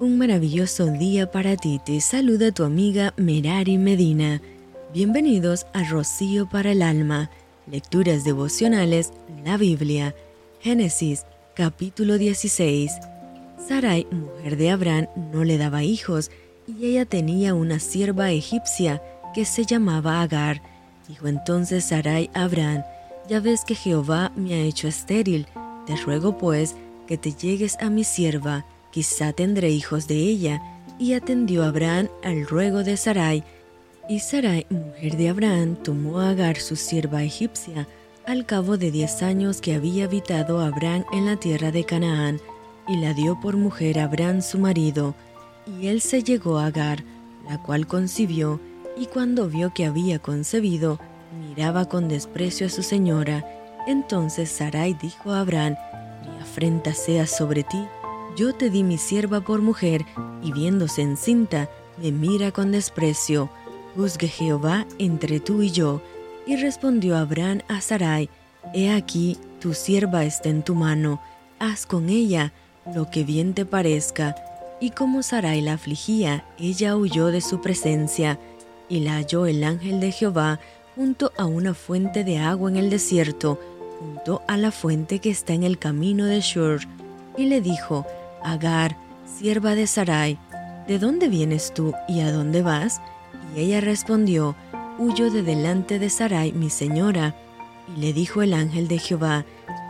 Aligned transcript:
Un 0.00 0.18
maravilloso 0.18 0.86
día 0.86 1.30
para 1.30 1.56
ti. 1.56 1.80
Te 1.84 2.00
saluda 2.00 2.50
tu 2.50 2.64
amiga 2.64 3.14
Merari 3.16 3.78
Medina. 3.78 4.42
Bienvenidos 4.92 5.68
a 5.72 5.84
Rocío 5.84 6.48
para 6.48 6.72
el 6.72 6.82
Alma. 6.82 7.30
Lecturas 7.70 8.24
devocionales, 8.24 9.12
la 9.44 9.56
Biblia. 9.56 10.12
Génesis, 10.58 11.24
capítulo 11.54 12.18
16. 12.18 12.90
Sarai, 13.68 14.08
mujer 14.10 14.56
de 14.56 14.70
Abraham, 14.72 15.06
no 15.32 15.44
le 15.44 15.58
daba 15.58 15.84
hijos 15.84 16.32
y 16.66 16.86
ella 16.86 17.04
tenía 17.04 17.54
una 17.54 17.78
sierva 17.78 18.32
egipcia 18.32 19.00
que 19.32 19.44
se 19.44 19.64
llamaba 19.64 20.22
Agar. 20.22 20.60
Dijo 21.06 21.28
entonces 21.28 21.84
Sarai 21.84 22.30
a 22.34 22.42
Abraham, 22.42 22.82
ya 23.28 23.38
ves 23.38 23.62
que 23.64 23.76
Jehová 23.76 24.32
me 24.34 24.54
ha 24.54 24.60
hecho 24.60 24.88
estéril, 24.88 25.46
te 25.86 25.94
ruego 25.94 26.36
pues 26.36 26.74
que 27.06 27.16
te 27.16 27.32
llegues 27.32 27.76
a 27.80 27.90
mi 27.90 28.02
sierva 28.02 28.66
quizá 28.94 29.32
tendré 29.32 29.70
hijos 29.70 30.06
de 30.06 30.14
ella. 30.14 30.62
Y 31.00 31.14
atendió 31.14 31.64
Abraham 31.64 32.08
al 32.22 32.46
ruego 32.46 32.84
de 32.84 32.96
Sarai. 32.96 33.42
Y 34.08 34.20
Sarai, 34.20 34.66
mujer 34.70 35.16
de 35.16 35.28
Abraham, 35.28 35.74
tomó 35.74 36.20
a 36.20 36.30
Agar 36.30 36.58
su 36.58 36.76
sierva 36.76 37.24
egipcia, 37.24 37.88
al 38.24 38.46
cabo 38.46 38.76
de 38.78 38.92
diez 38.92 39.22
años 39.24 39.60
que 39.60 39.74
había 39.74 40.04
habitado 40.04 40.60
Abraham 40.60 41.04
en 41.12 41.26
la 41.26 41.36
tierra 41.36 41.72
de 41.72 41.82
Canaán, 41.82 42.40
y 42.86 42.98
la 42.98 43.12
dio 43.14 43.40
por 43.40 43.56
mujer 43.56 43.98
a 43.98 44.04
Abraham 44.04 44.40
su 44.40 44.58
marido. 44.58 45.16
Y 45.66 45.88
él 45.88 46.00
se 46.00 46.22
llegó 46.22 46.58
a 46.58 46.66
Agar, 46.66 47.02
la 47.48 47.60
cual 47.60 47.88
concibió, 47.88 48.60
y 48.96 49.06
cuando 49.06 49.48
vio 49.48 49.74
que 49.74 49.86
había 49.86 50.20
concebido, 50.20 51.00
miraba 51.48 51.88
con 51.88 52.08
desprecio 52.08 52.68
a 52.68 52.70
su 52.70 52.84
señora. 52.84 53.44
Entonces 53.88 54.50
Sarai 54.50 54.94
dijo 54.94 55.32
a 55.32 55.40
Abraham, 55.40 55.74
Mi 56.22 56.40
afrenta 56.40 56.94
sea 56.94 57.26
sobre 57.26 57.64
ti, 57.64 57.84
yo 58.36 58.54
te 58.54 58.70
di 58.70 58.82
mi 58.82 58.98
sierva 58.98 59.40
por 59.40 59.62
mujer, 59.62 60.04
y 60.42 60.52
viéndose 60.52 61.02
encinta, 61.02 61.68
me 62.02 62.10
mira 62.10 62.50
con 62.50 62.72
desprecio. 62.72 63.50
Juzgue 63.96 64.28
Jehová 64.28 64.86
entre 64.98 65.38
tú 65.38 65.62
y 65.62 65.70
yo. 65.70 66.02
Y 66.46 66.56
respondió 66.56 67.16
Abraham 67.16 67.62
a 67.68 67.80
Sarai, 67.80 68.28
He 68.74 68.90
aquí, 68.90 69.38
tu 69.60 69.72
sierva 69.72 70.24
está 70.24 70.48
en 70.48 70.62
tu 70.62 70.74
mano, 70.74 71.20
haz 71.58 71.86
con 71.86 72.08
ella 72.08 72.52
lo 72.94 73.10
que 73.10 73.24
bien 73.24 73.54
te 73.54 73.64
parezca. 73.64 74.34
Y 74.80 74.90
como 74.90 75.22
Sarai 75.22 75.60
la 75.60 75.74
afligía, 75.74 76.44
ella 76.58 76.96
huyó 76.96 77.28
de 77.28 77.40
su 77.40 77.60
presencia, 77.60 78.38
y 78.88 79.00
la 79.00 79.14
halló 79.14 79.46
el 79.46 79.64
ángel 79.64 80.00
de 80.00 80.12
Jehová 80.12 80.60
junto 80.96 81.32
a 81.38 81.46
una 81.46 81.72
fuente 81.72 82.24
de 82.24 82.38
agua 82.38 82.70
en 82.70 82.76
el 82.76 82.90
desierto, 82.90 83.58
junto 84.00 84.42
a 84.46 84.56
la 84.56 84.70
fuente 84.70 85.20
que 85.20 85.30
está 85.30 85.52
en 85.54 85.62
el 85.62 85.78
camino 85.78 86.26
de 86.26 86.40
Shur, 86.40 86.80
y 87.36 87.46
le 87.46 87.60
dijo, 87.60 88.06
Agar, 88.44 88.98
sierva 89.24 89.74
de 89.74 89.86
Sarai, 89.86 90.38
¿de 90.86 90.98
dónde 90.98 91.28
vienes 91.28 91.72
tú 91.72 91.94
y 92.06 92.20
a 92.20 92.30
dónde 92.30 92.60
vas? 92.62 93.00
Y 93.56 93.60
ella 93.60 93.80
respondió, 93.80 94.54
Huyo 94.98 95.30
de 95.30 95.42
delante 95.42 95.98
de 95.98 96.10
Sarai, 96.10 96.52
mi 96.52 96.68
señora. 96.68 97.34
Y 97.96 98.00
le 98.00 98.12
dijo 98.12 98.42
el 98.42 98.52
ángel 98.52 98.86
de 98.86 98.98
Jehová, 98.98 99.46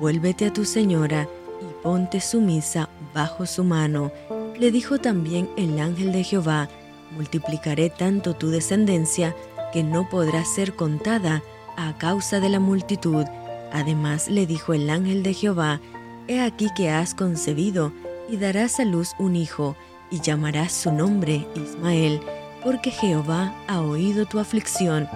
Vuélvete 0.00 0.46
a 0.46 0.52
tu 0.52 0.64
señora 0.64 1.28
y 1.60 1.82
ponte 1.82 2.20
sumisa 2.20 2.88
bajo 3.12 3.46
su 3.46 3.64
mano. 3.64 4.12
Le 4.58 4.70
dijo 4.70 4.98
también 4.98 5.50
el 5.56 5.80
ángel 5.80 6.12
de 6.12 6.22
Jehová, 6.22 6.68
Multiplicaré 7.16 7.90
tanto 7.90 8.34
tu 8.34 8.50
descendencia 8.50 9.34
que 9.72 9.82
no 9.82 10.08
podrá 10.08 10.44
ser 10.44 10.74
contada 10.76 11.42
a 11.76 11.98
causa 11.98 12.38
de 12.38 12.48
la 12.48 12.60
multitud. 12.60 13.24
Además 13.72 14.28
le 14.28 14.46
dijo 14.46 14.72
el 14.72 14.88
ángel 14.88 15.24
de 15.24 15.34
Jehová, 15.34 15.80
He 16.28 16.40
aquí 16.40 16.68
que 16.76 16.90
has 16.90 17.14
concebido 17.14 17.92
y 18.28 18.36
darás 18.36 18.80
a 18.80 18.84
luz 18.84 19.12
un 19.18 19.36
hijo, 19.36 19.76
y 20.10 20.20
llamarás 20.20 20.72
su 20.72 20.92
nombre 20.92 21.46
Ismael, 21.54 22.20
porque 22.62 22.90
Jehová 22.90 23.54
ha 23.66 23.80
oído 23.80 24.26
tu 24.26 24.38
aflicción, 24.38 25.08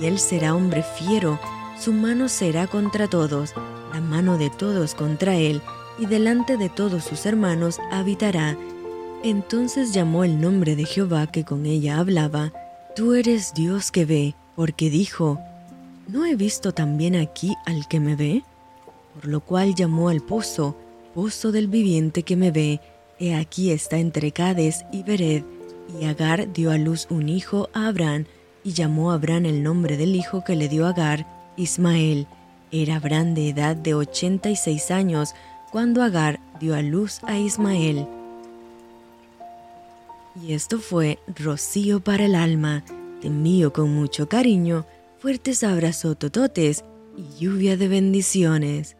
y 0.00 0.06
él 0.06 0.18
será 0.18 0.54
hombre 0.54 0.82
fiero, 0.82 1.38
su 1.78 1.92
mano 1.92 2.28
será 2.28 2.66
contra 2.66 3.08
todos, 3.08 3.54
la 3.92 4.00
mano 4.00 4.38
de 4.38 4.50
todos 4.50 4.94
contra 4.94 5.36
él, 5.36 5.62
y 5.98 6.06
delante 6.06 6.56
de 6.56 6.68
todos 6.68 7.04
sus 7.04 7.26
hermanos 7.26 7.80
habitará. 7.90 8.56
Entonces 9.22 9.92
llamó 9.92 10.24
el 10.24 10.40
nombre 10.40 10.76
de 10.76 10.84
Jehová 10.84 11.26
que 11.26 11.44
con 11.44 11.66
ella 11.66 11.98
hablaba, 11.98 12.52
Tú 12.94 13.12
eres 13.12 13.52
Dios 13.52 13.90
que 13.90 14.06
ve, 14.06 14.34
porque 14.54 14.88
dijo, 14.88 15.38
¿no 16.08 16.24
he 16.24 16.34
visto 16.34 16.72
también 16.72 17.14
aquí 17.14 17.54
al 17.66 17.86
que 17.88 18.00
me 18.00 18.16
ve? 18.16 18.42
Por 19.14 19.26
lo 19.26 19.40
cual 19.40 19.74
llamó 19.74 20.08
al 20.08 20.22
pozo, 20.22 20.76
pozo 21.16 21.50
del 21.50 21.66
viviente 21.66 22.24
que 22.24 22.36
me 22.36 22.50
ve, 22.50 22.78
he 23.18 23.34
aquí 23.34 23.70
está 23.70 23.96
entre 23.96 24.32
Cades 24.32 24.84
y 24.92 25.02
Bered. 25.02 25.44
Y 25.98 26.04
Agar 26.04 26.52
dio 26.52 26.70
a 26.70 26.76
luz 26.76 27.06
un 27.08 27.30
hijo 27.30 27.70
a 27.72 27.86
Abraham, 27.86 28.26
y 28.62 28.74
llamó 28.74 29.10
a 29.10 29.14
Abraham 29.14 29.46
el 29.46 29.62
nombre 29.62 29.96
del 29.96 30.14
hijo 30.14 30.44
que 30.44 30.54
le 30.56 30.68
dio 30.68 30.86
Agar, 30.86 31.26
Ismael. 31.56 32.26
Era 32.70 32.96
Abraham 32.96 33.32
de 33.32 33.48
edad 33.48 33.76
de 33.76 33.94
ochenta 33.94 34.50
y 34.50 34.56
seis 34.56 34.90
años 34.90 35.30
cuando 35.72 36.02
Agar 36.02 36.38
dio 36.60 36.74
a 36.74 36.82
luz 36.82 37.20
a 37.22 37.38
Ismael. 37.38 38.06
Y 40.44 40.52
esto 40.52 40.80
fue 40.80 41.18
Rocío 41.34 42.00
para 42.00 42.26
el 42.26 42.34
alma. 42.34 42.84
Te 43.22 43.28
envío 43.28 43.72
con 43.72 43.94
mucho 43.94 44.28
cariño, 44.28 44.84
fuertes 45.18 45.64
abrazos 45.64 46.18
tototes 46.18 46.84
y 47.16 47.42
lluvia 47.42 47.78
de 47.78 47.88
bendiciones. 47.88 48.98